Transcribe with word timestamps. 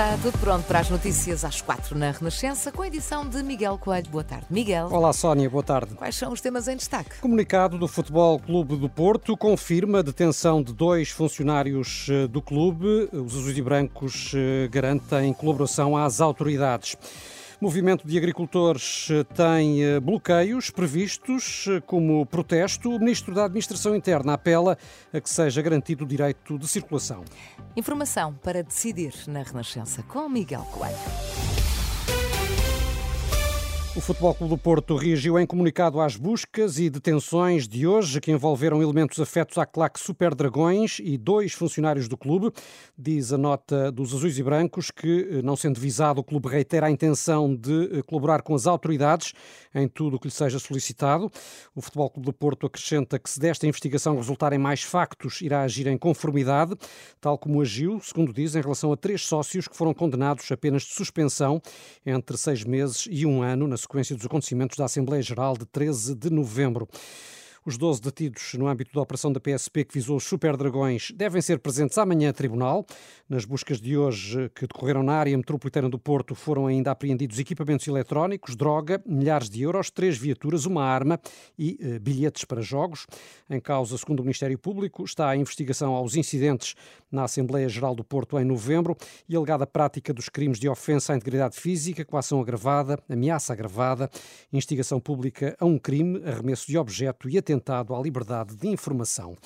Está 0.00 0.16
tudo 0.16 0.38
pronto 0.38 0.64
para 0.64 0.78
as 0.78 0.88
notícias 0.88 1.44
às 1.44 1.60
quatro 1.60 1.94
na 1.94 2.10
Renascença, 2.10 2.72
com 2.72 2.80
a 2.80 2.86
edição 2.86 3.28
de 3.28 3.42
Miguel 3.42 3.76
Coelho. 3.76 4.08
Boa 4.08 4.24
tarde, 4.24 4.46
Miguel. 4.48 4.88
Olá, 4.90 5.12
Sónia, 5.12 5.50
boa 5.50 5.62
tarde. 5.62 5.94
Quais 5.94 6.14
são 6.14 6.32
os 6.32 6.40
temas 6.40 6.68
em 6.68 6.76
destaque? 6.76 7.18
Comunicado 7.20 7.76
do 7.76 7.86
Futebol 7.86 8.38
Clube 8.38 8.76
do 8.76 8.88
Porto 8.88 9.36
confirma 9.36 9.98
a 9.98 10.02
detenção 10.02 10.62
de 10.62 10.72
dois 10.72 11.10
funcionários 11.10 12.06
eh, 12.10 12.26
do 12.26 12.40
clube. 12.40 13.10
Os 13.12 13.36
azuis 13.36 13.58
e 13.58 13.60
brancos 13.60 14.32
eh, 14.34 14.68
garantem 14.68 15.34
colaboração 15.34 15.94
às 15.94 16.22
autoridades. 16.22 16.96
Movimento 17.60 18.08
de 18.08 18.16
agricultores 18.16 19.08
eh, 19.10 19.22
tem 19.22 19.84
eh, 19.84 20.00
bloqueios 20.00 20.70
previstos 20.70 21.66
eh, 21.68 21.78
como 21.82 22.24
protesto. 22.24 22.88
O 22.88 22.98
Ministro 22.98 23.34
da 23.34 23.44
Administração 23.44 23.94
Interna 23.94 24.32
apela 24.32 24.78
a 25.12 25.20
que 25.20 25.28
seja 25.28 25.60
garantido 25.60 26.04
o 26.04 26.08
direito 26.08 26.58
de 26.58 26.66
circulação. 26.66 27.22
Informação 27.76 28.32
para 28.32 28.62
decidir 28.62 29.12
na 29.26 29.42
Renascença 29.42 30.02
com 30.04 30.26
Miguel 30.26 30.66
Coelho. 30.72 31.49
O 33.96 34.00
Futebol 34.00 34.32
Clube 34.32 34.54
do 34.54 34.58
Porto 34.58 34.94
reagiu 34.94 35.36
em 35.36 35.44
comunicado 35.44 36.00
às 36.00 36.14
buscas 36.14 36.78
e 36.78 36.88
detenções 36.88 37.66
de 37.66 37.88
hoje 37.88 38.20
que 38.20 38.30
envolveram 38.30 38.80
elementos 38.80 39.18
afetos 39.18 39.58
à 39.58 39.66
claque 39.66 39.98
Super 39.98 40.32
Dragões 40.32 41.00
e 41.02 41.18
dois 41.18 41.54
funcionários 41.54 42.06
do 42.06 42.16
clube. 42.16 42.52
Diz 42.96 43.32
a 43.32 43.36
nota 43.36 43.90
dos 43.90 44.14
Azuis 44.14 44.38
e 44.38 44.44
Brancos 44.44 44.92
que, 44.92 45.28
eh, 45.28 45.42
não 45.42 45.56
sendo 45.56 45.80
visado, 45.80 46.20
o 46.20 46.24
clube 46.24 46.48
reitera 46.48 46.86
a 46.86 46.90
intenção 46.90 47.52
de 47.52 47.98
eh, 47.98 48.02
colaborar 48.02 48.42
com 48.42 48.54
as 48.54 48.68
autoridades 48.68 49.32
em 49.74 49.88
tudo 49.88 50.16
o 50.16 50.20
que 50.20 50.28
lhe 50.28 50.32
seja 50.32 50.60
solicitado. 50.60 51.28
O 51.74 51.82
Futebol 51.82 52.10
Clube 52.10 52.26
do 52.26 52.32
Porto 52.32 52.66
acrescenta 52.66 53.18
que, 53.18 53.28
se 53.28 53.40
desta 53.40 53.66
investigação 53.66 54.14
resultarem 54.14 54.58
mais 54.58 54.84
factos, 54.84 55.40
irá 55.40 55.62
agir 55.62 55.88
em 55.88 55.98
conformidade, 55.98 56.76
tal 57.20 57.36
como 57.36 57.60
agiu, 57.60 58.00
segundo 58.00 58.32
diz, 58.32 58.54
em 58.54 58.60
relação 58.60 58.92
a 58.92 58.96
três 58.96 59.26
sócios 59.26 59.66
que 59.66 59.76
foram 59.76 59.92
condenados 59.92 60.50
apenas 60.52 60.82
de 60.82 60.94
suspensão 60.94 61.60
entre 62.06 62.36
seis 62.36 62.62
meses 62.62 63.08
e 63.10 63.26
um 63.26 63.42
ano 63.42 63.66
na 63.66 63.79
sequência 63.80 64.14
dos 64.14 64.26
acontecimentos 64.26 64.76
da 64.76 64.84
Assembleia 64.84 65.22
Geral 65.22 65.56
de 65.56 65.66
13 65.66 66.14
de 66.14 66.30
novembro. 66.30 66.88
Os 67.62 67.76
12 67.76 68.00
detidos 68.00 68.54
no 68.54 68.66
âmbito 68.66 68.94
da 68.94 69.02
operação 69.02 69.30
da 69.30 69.38
PSP 69.38 69.84
que 69.84 69.92
visou 69.92 70.16
os 70.16 70.24
superdragões 70.24 71.10
devem 71.14 71.42
ser 71.42 71.58
presentes 71.58 71.98
amanhã 71.98 72.30
a 72.30 72.32
tribunal. 72.32 72.86
Nas 73.28 73.44
buscas 73.44 73.78
de 73.78 73.98
hoje 73.98 74.48
que 74.54 74.66
decorreram 74.66 75.02
na 75.02 75.12
área 75.12 75.36
metropolitana 75.36 75.90
do 75.90 75.98
Porto 75.98 76.34
foram 76.34 76.66
ainda 76.66 76.90
apreendidos 76.90 77.38
equipamentos 77.38 77.86
eletrónicos, 77.86 78.56
droga, 78.56 79.02
milhares 79.04 79.50
de 79.50 79.60
euros, 79.60 79.90
três 79.90 80.16
viaturas, 80.16 80.64
uma 80.64 80.82
arma 80.82 81.20
e 81.58 81.78
eh, 81.82 81.98
bilhetes 81.98 82.46
para 82.46 82.62
jogos. 82.62 83.06
Em 83.50 83.60
causa, 83.60 83.98
segundo 83.98 84.20
o 84.20 84.22
Ministério 84.22 84.58
Público, 84.58 85.04
está 85.04 85.28
a 85.28 85.36
investigação 85.36 85.92
aos 85.94 86.16
incidentes 86.16 86.74
na 87.12 87.24
Assembleia 87.24 87.68
Geral 87.68 87.94
do 87.94 88.02
Porto 88.02 88.38
em 88.38 88.44
novembro 88.44 88.96
e 89.28 89.36
alegada 89.36 89.66
prática 89.66 90.14
dos 90.14 90.30
crimes 90.30 90.58
de 90.58 90.66
ofensa 90.66 91.12
à 91.12 91.16
integridade 91.16 91.60
física, 91.60 92.06
coação 92.06 92.40
agravada, 92.40 92.98
ameaça 93.06 93.52
agravada, 93.52 94.08
instigação 94.50 94.98
pública 94.98 95.54
a 95.60 95.66
um 95.66 95.78
crime, 95.78 96.22
arremesso 96.24 96.66
de 96.66 96.78
objeto 96.78 97.28
e 97.28 97.36
atentado 97.50 97.94
à 97.94 98.00
liberdade 98.00 98.54
de 98.54 98.68
informação. 98.68 99.36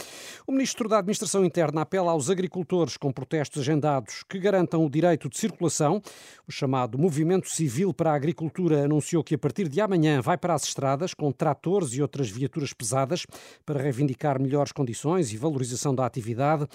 O 0.47 0.53
Ministro 0.53 0.89
da 0.89 0.99
Administração 0.99 1.45
Interna 1.45 1.81
apela 1.81 2.13
aos 2.13 2.29
agricultores 2.29 2.97
com 2.99 3.11
protestos 3.11 3.63
agendados 3.63 4.23
que 4.29 4.39
garantam 4.39 4.85
o 4.85 4.91
direito 4.91 5.29
de 5.29 5.39
circulação. 5.39 6.03
O 6.47 6.53
chamado 6.53 6.99
Movimento 6.99 7.49
Civil 7.49 7.95
para 7.95 8.13
a 8.13 8.15
Agricultura 8.15 8.85
anunciou 8.85 9.25
que 9.25 9.35
a 9.35 9.39
partir 9.39 9.69
de 9.69 9.81
amanhã 9.81 10.21
vai 10.21 10.37
para 10.37 10.55
as 10.55 10.65
estradas 10.65 11.15
com 11.15 11.33
tratores 11.33 11.95
e 11.95 12.03
outras 12.03 12.29
viaturas 12.29 12.73
pesadas 12.73 13.27
para 13.65 13.81
reivindicar 13.81 14.41
melhores 14.41 14.73
condições 14.73 15.33
e 15.33 15.39
valorização 15.39 15.95
da 15.95 16.05
atividade. 16.05 16.67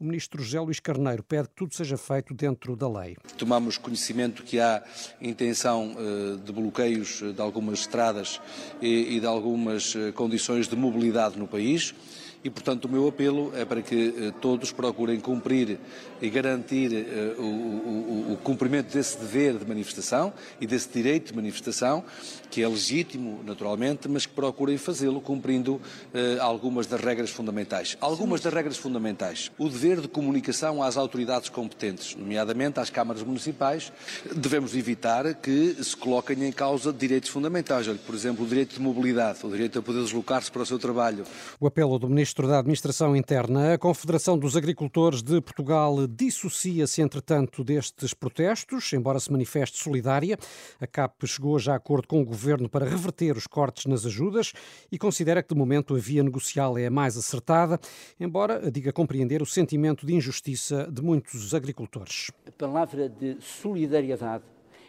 O 0.00 0.04
Ministro 0.04 0.42
José 0.42 0.60
Luís 0.60 0.80
Carneiro 0.80 1.22
pede 1.22 1.48
que 1.48 1.54
tudo 1.56 1.74
seja 1.74 1.98
feito 1.98 2.32
dentro 2.32 2.76
da 2.76 2.88
lei. 2.88 3.16
Tomamos 3.36 3.76
conhecimento 3.76 4.44
que 4.44 4.60
há 4.60 4.82
intenção 5.20 5.96
eh, 5.98 6.36
de 6.44 6.52
bloqueios 6.52 7.20
de 7.20 7.40
algumas 7.40 7.80
estradas 7.80 8.40
e 8.80 9.18
de 9.18 9.26
algumas 9.26 9.96
eh, 9.96 10.12
condições 10.12 10.68
de 10.68 10.76
mobilidade 10.78 11.38
no 11.38 11.46
país 11.46 11.94
e, 12.42 12.50
portanto, 12.50 12.84
o 12.84 12.88
meu 12.88 13.08
apelo 13.08 13.52
é 13.56 13.64
para 13.64 13.82
que 13.82 14.14
eh, 14.16 14.32
todos 14.40 14.70
procurem 14.70 15.18
cumprir 15.18 15.78
e 16.22 16.30
garantir 16.30 16.94
eh, 16.94 17.34
o, 17.36 17.42
o, 17.42 18.32
o, 18.32 18.36
cumprimento 18.36 18.92
desse 18.92 19.18
dever 19.18 19.58
de 19.58 19.66
manifestação 19.66 20.32
e 20.60 20.66
desse 20.66 20.88
direito 20.88 21.28
de 21.28 21.36
manifestação, 21.36 22.04
que 22.48 22.62
é 22.62 22.68
legítimo, 22.68 23.40
naturalmente, 23.44 24.08
mas 24.08 24.24
que 24.24 24.32
procurem 24.32 24.78
fazê-lo 24.78 25.20
cumprindo 25.20 25.80
eh, 26.14 26.38
algumas 26.40 26.86
das 26.86 27.00
regras 27.00 27.30
fundamentais. 27.30 27.96
Algumas 28.00 28.40
das 28.40 28.52
regras 28.52 28.76
fundamentais. 28.76 29.50
O 29.58 29.68
dever 29.68 30.00
de 30.00 30.06
comunicação 30.06 30.80
às 30.80 30.96
autoridades 30.96 31.48
competentes, 31.48 32.14
nomeadamente 32.14 32.78
às 32.78 32.88
câmaras 32.88 33.22
municipais, 33.24 33.92
devemos 34.34 34.76
evitar 34.76 35.34
que 35.34 35.76
se 35.82 35.96
coloquem 35.96 36.44
em 36.44 36.52
causa 36.52 36.92
direitos 36.92 37.30
fundamentais. 37.30 37.88
Por 38.06 38.14
exemplo, 38.14 38.44
o 38.44 38.48
direito 38.48 38.74
de 38.74 38.80
mobilidade, 38.80 39.40
o 39.42 39.50
direito 39.50 39.80
a 39.80 39.82
poder 39.82 40.02
deslocar-se 40.02 40.52
para 40.52 40.62
o 40.62 40.66
seu 40.66 40.78
trabalho. 40.78 41.24
O 41.58 41.66
apelo 41.66 41.98
do 41.98 42.08
Ministro 42.08 42.27
Ministro 42.28 42.46
da 42.46 42.58
Administração 42.58 43.16
Interna. 43.16 43.72
A 43.72 43.78
Confederação 43.78 44.36
dos 44.36 44.54
Agricultores 44.54 45.22
de 45.22 45.40
Portugal 45.40 46.06
dissocia-se, 46.06 47.00
entretanto, 47.00 47.64
destes 47.64 48.12
protestos, 48.12 48.92
embora 48.92 49.18
se 49.18 49.32
manifeste 49.32 49.82
solidária. 49.82 50.36
A 50.78 50.86
CAP 50.86 51.26
chegou 51.26 51.58
já 51.58 51.72
a 51.72 51.76
acordo 51.76 52.06
com 52.06 52.20
o 52.20 52.24
Governo 52.26 52.68
para 52.68 52.84
reverter 52.84 53.34
os 53.34 53.46
cortes 53.46 53.86
nas 53.86 54.04
ajudas 54.04 54.52
e 54.92 54.98
considera 54.98 55.42
que, 55.42 55.54
de 55.54 55.58
momento, 55.58 55.96
a 55.96 55.98
via 55.98 56.22
negocial 56.22 56.76
é 56.76 56.88
a 56.88 56.90
mais 56.90 57.16
acertada, 57.16 57.80
embora 58.20 58.70
diga 58.70 58.92
compreender 58.92 59.40
o 59.40 59.46
sentimento 59.46 60.04
de 60.04 60.14
injustiça 60.14 60.86
de 60.92 61.00
muitos 61.00 61.54
agricultores. 61.54 62.30
A 62.46 62.52
palavra 62.52 63.08
de 63.08 63.38
solidariedade 63.40 64.44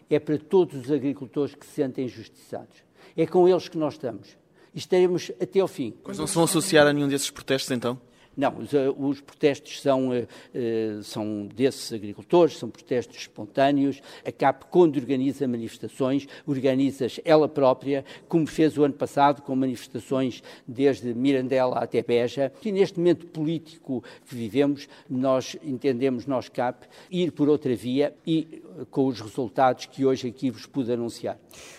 é 0.10 0.20
para 0.20 0.38
todos 0.38 0.76
os 0.76 0.92
agricultores 0.92 1.56
que 1.56 1.66
se 1.66 1.72
sentem 1.72 2.04
injustiçados. 2.04 2.84
É 3.16 3.26
com 3.26 3.48
eles 3.48 3.70
que 3.70 3.78
nós 3.78 3.94
estamos 3.94 4.38
estaremos 4.74 5.32
até 5.42 5.60
ao 5.60 5.68
fim. 5.68 5.94
Mas 6.06 6.18
não 6.18 6.28
se 6.28 6.36
vão 6.36 6.44
associar 6.44 6.88
a 6.88 6.94
nenhum 6.94 7.08
desses 7.08 7.30
protestos, 7.30 7.72
então? 7.72 8.00
Não, 8.40 8.58
os, 8.58 8.74
eh, 8.74 8.90
os 8.98 9.20
protestos 9.20 9.82
são, 9.82 10.12
uh, 10.12 11.04
são 11.04 11.46
desses 11.54 11.92
agricultores, 11.92 12.58
são 12.58 12.70
protestos 12.70 13.18
espontâneos. 13.18 14.02
A 14.26 14.32
CAP, 14.32 14.64
quando 14.70 14.96
organiza 14.96 15.46
manifestações, 15.46 16.26
organiza-as 16.48 17.20
ela 17.26 17.50
própria, 17.50 18.06
como 18.30 18.48
fez 18.48 18.78
o 18.78 18.86
ano 18.86 18.94
passado, 18.94 19.42
com 19.42 19.54
manifestações 19.58 20.42
desde 20.66 21.14
Mirandela 21.14 21.80
até 21.80 22.02
Beja. 22.02 22.50
E 22.64 22.72
neste 22.72 22.98
momento 22.98 23.26
político 23.26 24.02
que 24.26 24.36
vivemos, 24.36 24.88
nós 25.10 25.58
entendemos, 25.62 26.26
nós 26.26 26.48
CAP, 26.48 26.88
ir 27.12 27.34
por 27.34 27.50
outra 27.50 27.76
via 27.76 28.16
e 28.26 28.62
com 28.86 29.08
os 29.08 29.20
resultados 29.20 29.86
que 29.86 30.06
hoje 30.06 30.28
aqui 30.28 30.50
vos 30.50 30.66
pude 30.66 30.92
anunciar. 30.92 31.38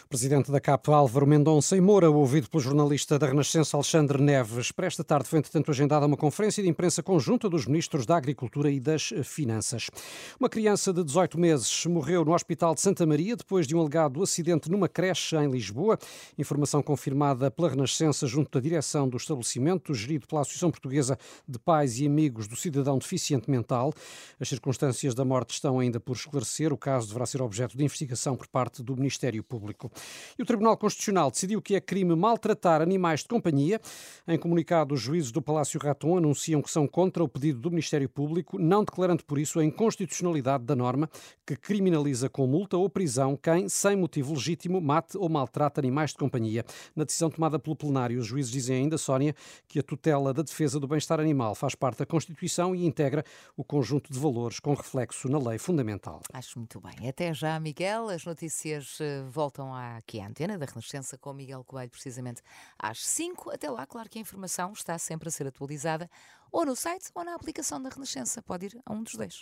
Presidente 0.09 0.51
da 0.51 0.61
CAP, 0.61 0.89
Álvaro 0.89 1.25
Mendonça 1.25 1.77
e 1.77 1.81
Moura, 1.81 2.11
ouvido 2.11 2.51
pelo 2.51 2.61
jornalista 2.61 3.17
da 3.17 3.29
Renascença 3.29 3.77
Alexandre 3.77 4.21
Neves. 4.21 4.73
Para 4.73 4.89
esta 4.89 5.05
tarde 5.05 5.29
foi, 5.29 5.39
entretanto, 5.39 5.71
agendada 5.71 6.05
uma 6.05 6.17
conferência 6.17 6.61
de 6.63 6.69
imprensa 6.69 7.01
conjunta 7.01 7.49
dos 7.49 7.65
ministros 7.65 8.05
da 8.05 8.17
Agricultura 8.17 8.71
e 8.71 8.81
das 8.81 9.13
Finanças. 9.23 9.89
Uma 10.39 10.49
criança 10.49 10.93
de 10.93 11.05
18 11.05 11.39
meses 11.39 11.87
morreu 11.87 12.25
no 12.25 12.35
Hospital 12.35 12.75
de 12.75 12.81
Santa 12.81 13.07
Maria 13.07 13.37
depois 13.37 13.69
de 13.69 13.77
um 13.77 13.81
alegado 13.81 14.21
acidente 14.21 14.69
numa 14.69 14.89
creche 14.89 15.37
em 15.37 15.49
Lisboa. 15.49 15.97
Informação 16.37 16.83
confirmada 16.83 17.49
pela 17.49 17.69
Renascença 17.69 18.27
junto 18.27 18.51
da 18.51 18.61
direção 18.61 19.09
do 19.09 19.17
estabelecimento, 19.17 19.95
gerido 19.95 20.27
pela 20.27 20.41
Associação 20.41 20.73
Portuguesa 20.73 21.17
de 21.47 21.59
Pais 21.61 22.01
e 22.01 22.07
Amigos 22.07 22.49
do 22.49 22.57
Cidadão 22.57 22.99
Deficiente 22.99 23.49
Mental. 23.49 23.93
As 24.41 24.49
circunstâncias 24.49 25.15
da 25.15 25.25
morte 25.25 25.55
estão 25.55 25.79
ainda 25.79 26.01
por 26.01 26.17
esclarecer. 26.17 26.73
O 26.73 26.77
caso 26.91 27.07
deverá 27.07 27.25
ser 27.25 27.41
objeto 27.41 27.79
de 27.79 27.85
investigação 27.85 28.37
por 28.37 28.49
parte 28.49 28.83
do 28.83 28.97
Ministério 28.97 29.45
Público. 29.45 29.93
E 30.37 30.43
o 30.43 30.45
Tribunal 30.45 30.77
Constitucional 30.77 31.31
decidiu 31.31 31.63
que 31.63 31.77
é 31.77 31.81
crime 31.81 32.17
maltratar 32.17 32.83
animais 32.83 33.21
de 33.21 33.29
companhia. 33.29 33.81
Em 34.27 34.37
comunicado, 34.37 34.93
os 34.93 35.01
juízes 35.01 35.31
do 35.31 35.41
Palácio 35.41 35.79
Raton 35.81 36.19
anunciam 36.19 36.61
que 36.61 36.69
são 36.69 36.89
contra 36.89 37.23
o 37.23 37.29
pedido 37.29 37.61
do 37.61 37.71
Ministério 37.71 38.09
Público, 38.09 38.59
não 38.59 38.83
declarando 38.83 39.25
por 39.25 39.39
isso 39.39 39.61
a 39.61 39.65
inconstitucionalidade 39.65 40.65
da 40.65 40.75
norma 40.75 41.09
que 41.47 41.55
criminaliza 41.55 42.29
com 42.29 42.45
multa 42.45 42.77
ou 42.77 42.91
prisão 42.91 43.37
quem, 43.37 43.69
sem 43.69 43.95
motivo 43.95 44.35
legítimo, 44.35 44.81
mate 44.81 45.17
ou 45.17 45.29
maltrata 45.29 45.81
animais 45.81 46.11
de 46.11 46.17
companhia. 46.17 46.65
Na 46.97 47.05
decisão 47.05 47.31
tomada 47.31 47.57
pelo 47.57 47.77
plenário, 47.77 48.19
os 48.19 48.27
juízes 48.27 48.51
dizem 48.51 48.79
ainda, 48.79 48.99
Sónia, 48.99 49.33
que 49.69 49.79
a 49.79 49.83
tutela 49.83 50.35
da 50.35 50.43
defesa 50.43 50.81
do 50.81 50.89
bem-estar 50.89 51.21
animal 51.21 51.55
faz 51.55 51.77
parte 51.77 51.99
da 51.99 52.07
Constituição 52.07 52.75
e 52.75 52.85
integra 52.85 53.25
o 53.57 53.63
conjunto 53.63 54.13
de 54.13 54.19
valores 54.19 54.59
com 54.59 54.75
reflexo 54.75 55.29
na 55.29 55.39
lei 55.39 55.57
fundamental. 55.57 56.21
Acho 56.33 56.59
muito 56.59 56.80
bem. 56.81 57.09
Até 57.09 57.33
já, 57.35 57.59
Miguel. 57.61 58.09
As 58.09 58.25
notícias 58.25 58.99
eh, 59.01 59.23
voltam 59.29 59.75
aqui 59.75 60.21
a 60.21 60.27
antena 60.27 60.59
da 60.59 60.67
Renascença 60.67 61.17
com 61.19 61.33
Miguel 61.33 61.63
Coelho, 61.65 61.91
precisamente 61.91 62.43
às 62.79 63.05
5. 63.07 63.51
Até 63.51 63.71
lá, 63.71 63.87
claro 63.87 64.09
que 64.09 64.19
a 64.19 64.23
informação 64.23 64.73
está 64.73 64.99
sempre 64.99 65.29
a 65.29 65.31
ser 65.33 65.47
atualizada 65.47 66.11
ou 66.51 66.65
no 66.67 66.75
site 66.75 67.11
ou 67.15 67.25
na 67.25 67.35
aplicação 67.35 67.81
da 67.81 67.89
Renascença. 67.89 68.43
Pode 68.43 68.67
ir 68.67 68.83
a 68.85 68.93
um 68.93 69.03
dos 69.03 69.15
dois. 69.15 69.39